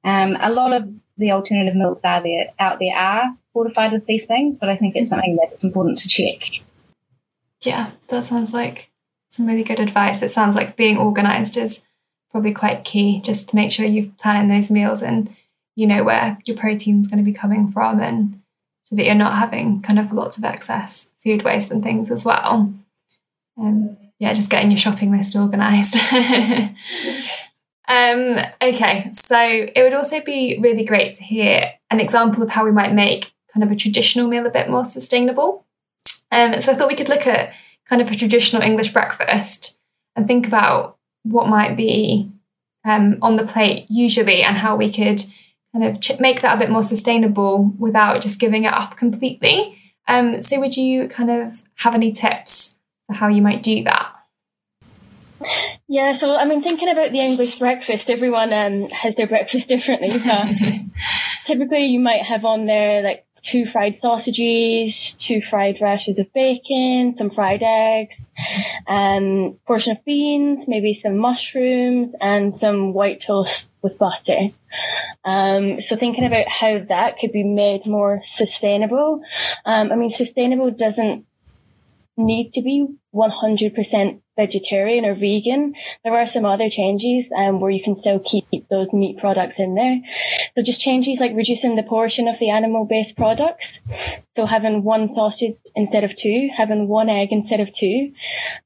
Um, 0.03 0.37
a 0.39 0.51
lot 0.51 0.73
of 0.73 0.87
the 1.17 1.31
alternative 1.31 1.75
milks 1.75 2.01
are 2.03 2.23
there 2.23 2.45
out 2.59 2.79
there 2.79 2.95
are 2.95 3.35
fortified 3.53 3.91
with 3.91 4.05
these 4.05 4.25
things, 4.25 4.59
but 4.59 4.69
I 4.69 4.77
think 4.77 4.95
it's 4.95 5.09
something 5.09 5.35
that 5.35 5.53
it's 5.53 5.65
important 5.65 5.97
to 5.99 6.07
check. 6.07 6.41
Yeah, 7.61 7.91
that 8.07 8.23
sounds 8.25 8.53
like 8.53 8.89
some 9.27 9.45
really 9.45 9.63
good 9.63 9.79
advice. 9.79 10.21
It 10.21 10.31
sounds 10.31 10.55
like 10.55 10.77
being 10.77 10.97
organized 10.97 11.57
is 11.57 11.81
probably 12.31 12.53
quite 12.53 12.85
key 12.85 13.19
just 13.21 13.49
to 13.49 13.55
make 13.55 13.71
sure 13.71 13.85
you've 13.85 14.17
planned 14.17 14.51
those 14.51 14.71
meals 14.71 15.01
and 15.01 15.29
you 15.75 15.87
know 15.87 16.03
where 16.03 16.37
your 16.45 16.55
protein's 16.55 17.07
going 17.07 17.17
to 17.17 17.29
be 17.29 17.37
coming 17.37 17.71
from 17.71 17.99
and 17.99 18.41
so 18.89 18.95
that 18.95 19.05
you're 19.05 19.13
not 19.13 19.37
having 19.37 19.83
kind 19.83 19.99
of 19.99 20.11
lots 20.11 20.39
of 20.39 20.43
excess 20.43 21.11
food 21.23 21.43
waste 21.43 21.69
and 21.69 21.83
things 21.83 22.09
as 22.09 22.25
well. 22.25 22.73
Um, 23.55 23.97
yeah, 24.17 24.33
just 24.33 24.49
getting 24.49 24.71
your 24.71 24.79
shopping 24.79 25.11
list 25.15 25.35
organized. 25.35 25.95
um, 27.87 28.39
okay, 28.59 29.11
so 29.13 29.37
it 29.39 29.83
would 29.83 29.93
also 29.93 30.21
be 30.23 30.57
really 30.59 30.83
great 30.83 31.13
to 31.15 31.23
hear 31.23 31.71
an 31.91 31.99
example 31.99 32.41
of 32.41 32.49
how 32.49 32.65
we 32.65 32.71
might 32.71 32.93
make 32.93 33.31
kind 33.53 33.63
of 33.63 33.71
a 33.71 33.75
traditional 33.75 34.27
meal 34.27 34.47
a 34.47 34.51
bit 34.51 34.69
more 34.69 34.85
sustainable. 34.85 35.67
Um, 36.31 36.59
so 36.59 36.71
I 36.71 36.75
thought 36.75 36.89
we 36.89 36.95
could 36.95 37.09
look 37.09 37.27
at 37.27 37.53
kind 37.87 38.01
of 38.01 38.09
a 38.09 38.15
traditional 38.15 38.63
English 38.63 38.91
breakfast 38.91 39.79
and 40.15 40.25
think 40.25 40.47
about 40.47 40.97
what 41.23 41.47
might 41.47 41.77
be 41.77 42.31
um, 42.85 43.19
on 43.21 43.35
the 43.35 43.45
plate 43.45 43.85
usually 43.87 44.41
and 44.41 44.57
how 44.57 44.75
we 44.75 44.91
could 44.91 45.23
kind 45.73 45.85
of 45.85 45.99
ch- 46.01 46.19
make 46.19 46.41
that 46.41 46.55
a 46.55 46.59
bit 46.59 46.69
more 46.69 46.83
sustainable 46.83 47.73
without 47.77 48.21
just 48.21 48.39
giving 48.39 48.65
it 48.65 48.73
up 48.73 48.97
completely. 48.97 49.77
Um, 50.07 50.41
so, 50.41 50.59
would 50.59 50.75
you 50.75 51.07
kind 51.07 51.29
of 51.29 51.61
have 51.75 51.93
any 51.93 52.11
tips 52.11 52.77
for 53.07 53.13
how 53.13 53.27
you 53.27 53.41
might 53.41 53.63
do 53.63 53.83
that? 53.83 54.15
Yeah, 55.87 56.13
so 56.13 56.35
I 56.35 56.45
mean, 56.45 56.61
thinking 56.61 56.89
about 56.89 57.11
the 57.11 57.19
English 57.19 57.59
breakfast, 57.59 58.09
everyone 58.09 58.53
um, 58.53 58.89
has 58.89 59.15
their 59.15 59.27
breakfast 59.27 59.67
differently. 59.67 60.11
So 60.11 60.31
typically, 61.45 61.85
you 61.85 61.99
might 61.99 62.23
have 62.23 62.45
on 62.45 62.65
there 62.65 63.01
like 63.01 63.25
two 63.41 63.65
fried 63.65 63.99
sausages, 63.99 65.13
two 65.13 65.41
fried 65.49 65.77
rashers 65.81 66.19
of 66.19 66.31
bacon, 66.33 67.15
some 67.17 67.29
fried 67.29 67.61
eggs, 67.63 68.17
um, 68.87 69.57
portion 69.65 69.93
of 69.93 70.05
beans, 70.05 70.67
maybe 70.67 70.93
some 71.01 71.17
mushrooms, 71.17 72.13
and 72.19 72.55
some 72.55 72.93
white 72.93 73.21
toast 73.21 73.69
with 73.81 73.97
butter. 73.97 74.49
Um, 75.23 75.81
so 75.83 75.95
thinking 75.95 76.25
about 76.25 76.47
how 76.47 76.79
that 76.89 77.19
could 77.19 77.31
be 77.31 77.43
made 77.43 77.85
more 77.85 78.21
sustainable. 78.25 79.21
Um, 79.65 79.91
I 79.91 79.95
mean, 79.95 80.09
sustainable 80.09 80.71
doesn't 80.71 81.25
need 82.17 82.53
to 82.53 82.61
be 82.61 82.87
100% 83.13 84.21
vegetarian 84.39 85.05
or 85.05 85.15
vegan. 85.15 85.73
There 86.03 86.15
are 86.15 86.27
some 86.27 86.45
other 86.45 86.69
changes 86.69 87.27
um, 87.35 87.59
where 87.59 87.71
you 87.71 87.83
can 87.83 87.95
still 87.95 88.19
keep 88.19 88.45
those 88.69 88.91
meat 88.93 89.17
products 89.17 89.59
in 89.59 89.75
there. 89.75 89.97
So 90.55 90.61
just 90.61 90.81
changes 90.81 91.19
like 91.19 91.33
reducing 91.35 91.75
the 91.75 91.83
portion 91.83 92.27
of 92.27 92.39
the 92.39 92.49
animal 92.49 92.85
based 92.85 93.15
products. 93.17 93.79
So 94.35 94.45
having 94.45 94.83
one 94.83 95.11
sausage 95.11 95.57
instead 95.75 96.03
of 96.03 96.15
two, 96.15 96.49
having 96.55 96.87
one 96.87 97.09
egg 97.09 97.29
instead 97.31 97.59
of 97.59 97.73
two, 97.73 98.13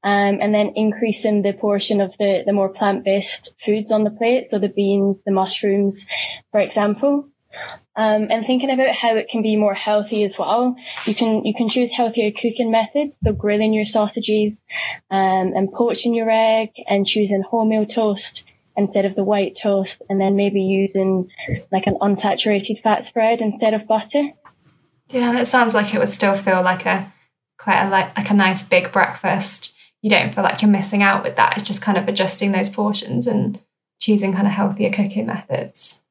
um, 0.02 0.38
and 0.42 0.54
then 0.54 0.72
increasing 0.76 1.42
the 1.42 1.52
portion 1.52 2.00
of 2.00 2.12
the, 2.18 2.42
the 2.46 2.52
more 2.52 2.68
plant 2.68 3.04
based 3.04 3.52
foods 3.64 3.90
on 3.90 4.04
the 4.04 4.10
plate. 4.10 4.50
So 4.50 4.58
the 4.58 4.68
beans, 4.68 5.16
the 5.26 5.32
mushrooms, 5.32 6.06
for 6.52 6.60
example. 6.60 7.28
Um, 7.96 8.26
and 8.30 8.44
thinking 8.44 8.70
about 8.70 8.94
how 8.94 9.14
it 9.14 9.28
can 9.30 9.42
be 9.42 9.56
more 9.56 9.74
healthy 9.74 10.24
as 10.24 10.36
well. 10.38 10.76
You 11.06 11.14
can 11.14 11.44
you 11.44 11.54
can 11.54 11.68
choose 11.68 11.92
healthier 11.92 12.32
cooking 12.32 12.70
methods, 12.70 13.14
so 13.22 13.32
grilling 13.32 13.72
your 13.72 13.84
sausages, 13.84 14.58
um, 15.10 15.52
and 15.54 15.72
poaching 15.72 16.14
your 16.14 16.28
egg, 16.30 16.70
and 16.88 17.06
choosing 17.06 17.44
wholemeal 17.44 17.92
toast 17.92 18.44
instead 18.76 19.04
of 19.04 19.14
the 19.14 19.22
white 19.22 19.56
toast, 19.56 20.02
and 20.08 20.20
then 20.20 20.34
maybe 20.34 20.60
using 20.60 21.30
like 21.70 21.86
an 21.86 21.96
unsaturated 22.00 22.82
fat 22.82 23.04
spread 23.04 23.40
instead 23.40 23.74
of 23.74 23.86
butter. 23.86 24.30
Yeah, 25.08 25.32
that 25.32 25.46
sounds 25.46 25.74
like 25.74 25.94
it 25.94 25.98
would 25.98 26.08
still 26.08 26.34
feel 26.34 26.62
like 26.62 26.86
a 26.86 27.12
quite 27.58 27.84
a 27.84 27.88
like 27.88 28.16
like 28.16 28.30
a 28.30 28.34
nice 28.34 28.62
big 28.62 28.92
breakfast. 28.92 29.74
You 30.02 30.10
don't 30.10 30.34
feel 30.34 30.44
like 30.44 30.60
you're 30.60 30.70
missing 30.70 31.02
out 31.02 31.22
with 31.22 31.36
that. 31.36 31.56
It's 31.56 31.66
just 31.66 31.80
kind 31.80 31.96
of 31.96 32.08
adjusting 32.08 32.52
those 32.52 32.68
portions 32.68 33.26
and 33.26 33.60
choosing 34.00 34.32
kind 34.34 34.46
of 34.46 34.52
healthier 34.52 34.90
cooking 34.90 35.26
methods. 35.26 36.02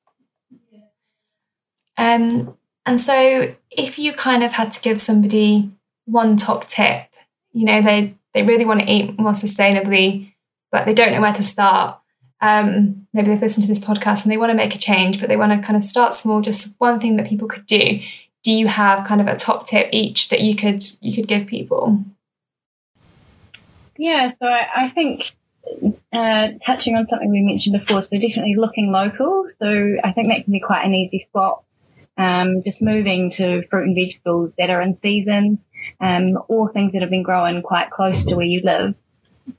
Um, 2.04 2.58
and 2.86 3.00
so 3.00 3.56
if 3.72 3.98
you 3.98 4.12
kind 4.12 4.44
of 4.44 4.52
had 4.52 4.74
to 4.74 4.82
give 4.82 5.00
somebody 5.00 5.72
one 6.04 6.36
top 6.36 6.68
tip, 6.68 7.06
you 7.54 7.64
know, 7.64 7.82
they, 7.82 8.14
they 8.34 8.44
really 8.44 8.66
want 8.66 8.82
to 8.82 8.92
eat 8.92 9.18
more 9.18 9.32
sustainably, 9.32 10.34
but 10.70 10.86
they 10.86 10.94
don't 10.94 11.14
know 11.14 11.22
where 11.22 11.34
to 11.34 11.44
start. 11.44 11.98
Um, 12.42 13.08
maybe 13.14 13.30
they've 13.30 13.42
listened 13.42 13.62
to 13.62 13.70
this 13.70 13.80
podcast 13.80 14.24
and 14.24 14.32
they 14.32 14.38
want 14.38 14.50
to 14.50 14.56
make 14.56 14.76
a 14.76 14.78
change, 14.78 15.22
but 15.22 15.30
they 15.30 15.38
want 15.38 15.54
to 15.54 15.66
kind 15.66 15.78
of 15.78 15.84
start 15.84 16.14
small, 16.14 16.42
just 16.42 16.74
one 16.78 17.00
thing 17.00 17.16
that 17.16 17.28
people 17.28 17.48
could 17.48 17.66
do. 17.66 18.02
Do 18.44 18.52
you 18.52 18.68
have 18.68 19.08
kind 19.08 19.22
of 19.22 19.28
a 19.28 19.38
top 19.38 19.66
tip 19.66 19.88
each 19.94 20.28
that 20.28 20.42
you 20.42 20.58
could 20.58 20.84
you 21.00 21.16
could 21.16 21.30
give 21.30 21.48
people? 21.48 22.04
Yeah, 23.96 24.34
so 24.38 24.46
I, 24.46 24.68
I 24.76 24.90
think 24.90 25.32
uh, 26.12 26.50
touching 26.66 26.98
on 26.98 27.08
something 27.08 27.32
we 27.32 27.40
mentioned 27.40 27.80
before, 27.80 28.02
so 28.02 28.18
definitely 28.18 28.56
looking 28.58 28.92
local. 28.92 29.48
So 29.60 29.96
I 30.04 30.12
think 30.12 30.28
that 30.28 30.44
can 30.44 30.52
be 30.52 30.60
quite 30.60 30.84
an 30.84 30.94
easy 30.94 31.20
spot 31.20 31.64
um, 32.18 32.64
just 32.64 32.82
moving 32.82 33.32
to 33.32 33.64
fruit 33.70 33.88
and 33.88 33.96
vegetables 33.96 34.54
that 34.58 34.70
are 34.70 34.82
in 34.82 34.98
season 35.02 35.60
um, 36.00 36.38
or 36.48 36.72
things 36.72 36.94
that 36.94 37.02
have 37.02 37.10
been 37.10 37.24
grown 37.24 37.62
quite 37.62 37.90
close 37.90 38.26
to 38.26 38.36
where 38.36 38.46
you 38.46 38.62
live 38.64 38.96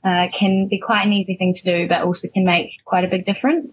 uh, 0.03 0.27
can 0.37 0.67
be 0.67 0.79
quite 0.79 1.05
an 1.05 1.13
easy 1.13 1.35
thing 1.35 1.53
to 1.53 1.63
do, 1.63 1.87
but 1.87 2.03
also 2.03 2.27
can 2.27 2.45
make 2.45 2.71
quite 2.85 3.03
a 3.03 3.07
big 3.07 3.25
difference. 3.25 3.71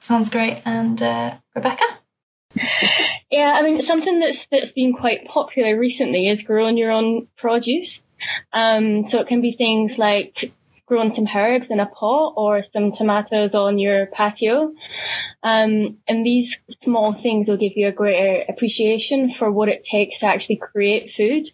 Sounds 0.00 0.30
great. 0.30 0.62
And 0.64 1.00
uh, 1.02 1.36
Rebecca? 1.54 1.84
Yeah, 3.30 3.54
I 3.56 3.62
mean, 3.62 3.82
something 3.82 4.20
that's 4.20 4.46
that's 4.50 4.72
been 4.72 4.94
quite 4.94 5.26
popular 5.26 5.78
recently 5.78 6.28
is 6.28 6.44
growing 6.44 6.78
your 6.78 6.90
own 6.90 7.28
produce. 7.36 8.00
Um, 8.52 9.08
so 9.08 9.20
it 9.20 9.28
can 9.28 9.42
be 9.42 9.52
things 9.52 9.98
like 9.98 10.50
growing 10.88 11.14
some 11.14 11.28
herbs 11.32 11.66
in 11.68 11.80
a 11.80 11.86
pot 11.86 12.32
or 12.36 12.64
some 12.64 12.90
tomatoes 12.90 13.54
on 13.54 13.78
your 13.78 14.06
patio. 14.06 14.72
Um, 15.42 15.98
and 16.08 16.24
these 16.24 16.56
small 16.82 17.12
things 17.22 17.48
will 17.48 17.58
give 17.58 17.72
you 17.76 17.88
a 17.88 17.92
greater 17.92 18.44
appreciation 18.48 19.34
for 19.38 19.50
what 19.50 19.68
it 19.68 19.84
takes 19.84 20.20
to 20.20 20.26
actually 20.26 20.56
create 20.56 21.12
food. 21.16 21.50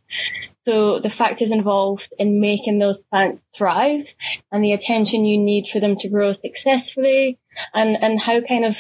So 0.64 1.00
the 1.00 1.10
factors 1.10 1.50
involved 1.50 2.08
in 2.18 2.40
making 2.40 2.78
those 2.78 2.98
plants 3.10 3.42
thrive 3.56 4.06
and 4.50 4.64
the 4.64 4.72
attention 4.72 5.26
you 5.26 5.36
need 5.36 5.66
for 5.70 5.80
them 5.80 5.96
to 5.98 6.08
grow 6.08 6.32
successfully 6.32 7.38
and, 7.74 8.02
and 8.02 8.18
how 8.18 8.40
kind 8.40 8.64
of 8.64 8.74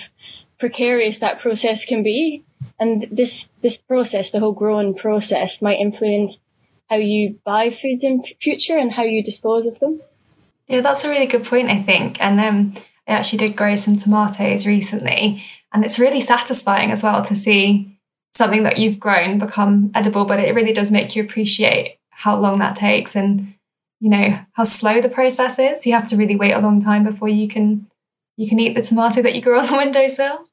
precarious 0.58 1.18
that 1.18 1.40
process 1.40 1.84
can 1.84 2.02
be. 2.02 2.44
And 2.78 3.08
this, 3.10 3.44
this 3.60 3.76
process, 3.76 4.30
the 4.30 4.40
whole 4.40 4.52
growing 4.52 4.94
process 4.94 5.60
might 5.60 5.80
influence 5.80 6.38
how 6.88 6.96
you 6.96 7.38
buy 7.44 7.76
foods 7.82 8.04
in 8.04 8.22
future 8.40 8.78
and 8.78 8.92
how 8.92 9.02
you 9.02 9.22
dispose 9.22 9.66
of 9.66 9.78
them. 9.80 10.00
Yeah, 10.68 10.80
that's 10.80 11.04
a 11.04 11.08
really 11.08 11.26
good 11.26 11.44
point, 11.44 11.68
I 11.68 11.82
think. 11.82 12.20
And 12.20 12.40
um, 12.40 12.74
I 13.06 13.12
actually 13.12 13.38
did 13.38 13.56
grow 13.56 13.76
some 13.76 13.96
tomatoes 13.96 14.66
recently, 14.66 15.44
and 15.72 15.84
it's 15.84 15.98
really 15.98 16.20
satisfying 16.20 16.90
as 16.90 17.02
well 17.02 17.22
to 17.24 17.36
see 17.36 17.98
something 18.32 18.62
that 18.62 18.78
you've 18.78 18.98
grown 18.98 19.38
become 19.38 19.90
edible. 19.94 20.24
But 20.24 20.40
it 20.40 20.54
really 20.54 20.72
does 20.72 20.90
make 20.90 21.14
you 21.14 21.22
appreciate 21.22 21.98
how 22.10 22.38
long 22.38 22.58
that 22.60 22.76
takes 22.76 23.14
and 23.14 23.54
you 24.00 24.08
know 24.08 24.38
how 24.52 24.64
slow 24.64 25.00
the 25.00 25.08
process 25.08 25.58
is. 25.58 25.86
You 25.86 25.92
have 25.92 26.06
to 26.08 26.16
really 26.16 26.36
wait 26.36 26.52
a 26.52 26.60
long 26.60 26.82
time 26.82 27.04
before 27.04 27.28
you 27.28 27.48
can 27.48 27.90
you 28.36 28.48
can 28.48 28.58
eat 28.58 28.74
the 28.74 28.82
tomato 28.82 29.22
that 29.22 29.34
you 29.34 29.42
grew 29.42 29.58
on 29.58 29.66
the 29.66 29.76
windowsill. 29.76 30.48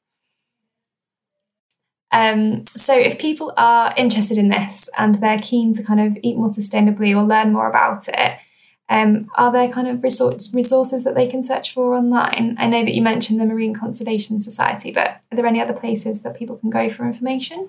Um, 2.12 2.66
so, 2.66 2.94
if 2.94 3.18
people 3.18 3.54
are 3.56 3.94
interested 3.96 4.36
in 4.36 4.50
this 4.50 4.90
and 4.98 5.14
they're 5.16 5.38
keen 5.38 5.74
to 5.74 5.82
kind 5.82 6.00
of 6.00 6.18
eat 6.22 6.36
more 6.36 6.48
sustainably 6.48 7.16
or 7.16 7.22
learn 7.22 7.52
more 7.52 7.68
about 7.68 8.06
it, 8.08 8.38
um, 8.88 9.30
are 9.36 9.52
there 9.52 9.68
kind 9.68 9.88
of 9.88 10.02
resource, 10.02 10.52
resources 10.52 11.04
that 11.04 11.14
they 11.14 11.26
can 11.26 11.42
search 11.42 11.72
for 11.72 11.94
online? 11.94 12.56
I 12.58 12.66
know 12.66 12.84
that 12.84 12.94
you 12.94 13.02
mentioned 13.02 13.40
the 13.40 13.46
Marine 13.46 13.74
Conservation 13.74 14.40
Society, 14.40 14.92
but 14.92 15.20
are 15.30 15.36
there 15.36 15.46
any 15.46 15.60
other 15.60 15.72
places 15.72 16.22
that 16.22 16.36
people 16.36 16.56
can 16.56 16.70
go 16.70 16.90
for 16.90 17.06
information? 17.06 17.68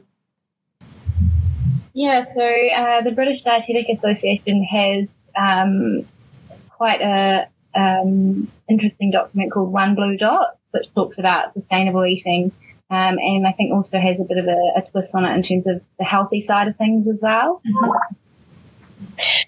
Yeah, 1.94 2.26
so 2.34 2.42
uh, 2.42 3.02
the 3.02 3.12
British 3.14 3.44
Dietetic 3.44 3.88
Association 3.90 4.64
has 4.64 5.08
um, 5.38 6.06
quite 6.70 7.02
a 7.02 7.48
um, 7.76 8.52
interesting 8.70 9.12
document 9.12 9.52
called 9.52 9.72
One 9.72 9.96
Blue 9.96 10.18
Dot, 10.18 10.58
which 10.72 10.92
talks 10.94 11.20
about 11.20 11.54
sustainable 11.54 12.06
eating 12.06 12.52
um, 12.94 13.18
and 13.18 13.48
I 13.48 13.54
think 13.54 13.74
also 13.74 14.00
has 14.00 14.20
a 14.20 14.24
bit 14.24 14.38
of 14.38 14.46
a, 14.46 14.74
a, 14.78 14.82
twist 14.92 15.16
on 15.16 15.26
it 15.26 15.34
in 15.34 15.42
terms 15.42 15.68
of 15.68 15.82
the 15.98 16.06
healthy 16.06 16.42
side 16.42 16.68
of 16.68 16.76
things 16.76 17.08
as 17.08 17.20
well. 17.24 17.60
Mm-hmm. 17.66 18.16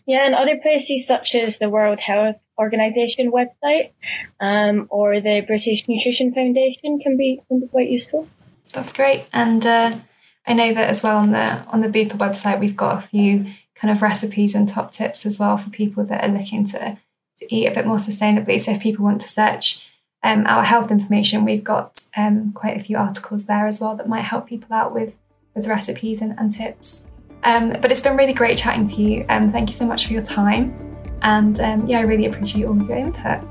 Yeah, 0.06 0.26
and 0.26 0.36
other 0.36 0.58
places 0.58 1.08
such 1.08 1.36
as 1.36 1.58
the 1.58 1.70
World 1.70 2.00
Health 2.00 2.38
Organization 2.58 3.32
website 3.32 3.92
um, 4.40 4.88
or 4.90 5.20
the 5.20 5.42
British 5.42 5.88
Nutrition 5.88 6.34
Foundation 6.34 7.00
can 7.00 7.18
be, 7.18 7.42
can 7.48 7.60
be 7.60 7.68
quite 7.68 7.90
useful. 7.90 8.28
That's 8.72 8.94
great, 8.94 9.26
and 9.32 9.66
uh, 9.66 9.98
I 10.48 10.54
know 10.54 10.74
that 10.74 10.90
as 10.90 11.02
well 11.04 11.18
on 11.18 11.32
the 11.32 11.64
on 11.66 11.82
the 11.82 11.88
Bupa 11.88 12.18
website 12.18 12.60
we've 12.60 12.76
got 12.76 13.04
a 13.04 13.08
few 13.08 13.46
kind 13.76 13.96
of 13.96 14.02
recipes 14.02 14.56
and 14.56 14.68
top 14.68 14.92
tips 14.92 15.26
as 15.26 15.40
well 15.40 15.58
for 15.58 15.70
people 15.70 16.04
that 16.06 16.26
are 16.26 16.32
looking 16.32 16.66
to, 16.66 16.98
to 17.38 17.56
eat 17.56 17.68
a 17.68 17.74
bit 17.74 17.86
more 17.86 17.98
sustainably. 17.98 18.60
So 18.60 18.72
if 18.72 18.82
people 18.82 19.06
want 19.06 19.22
to 19.22 19.28
search 19.28 19.86
um, 20.24 20.46
our 20.48 20.64
health 20.64 20.90
information, 20.90 21.46
we've 21.46 21.64
got 21.64 22.02
um, 22.16 22.52
quite 22.54 22.78
a 22.78 22.84
few 22.84 22.98
articles 22.98 23.46
there 23.46 23.68
as 23.68 23.80
well 23.80 23.96
that 23.96 24.10
might 24.10 24.22
help 24.22 24.48
people 24.48 24.74
out 24.74 24.94
with, 24.94 25.18
with 25.54 25.68
recipes 25.68 26.22
and, 26.22 26.38
and 26.40 26.52
tips. 26.52 27.06
Um, 27.46 27.78
but 27.80 27.92
it's 27.92 28.02
been 28.02 28.18
really 28.18 28.34
great 28.34 28.58
chatting 28.58 28.86
to 28.86 29.02
you. 29.02 29.25
Um, 29.30 29.52
thank 29.52 29.70
you 29.70 29.75
so 29.75 29.86
much 29.86 30.08
for 30.08 30.14
your 30.14 30.24
time. 30.24 30.75
And 31.22 31.60
um, 31.60 31.88
yeah, 31.88 32.00
I 32.00 32.02
really 32.02 32.25
appreciate 32.25 32.66
all 32.66 32.80
of 32.80 32.88
your 32.88 32.98
input. 32.98 33.42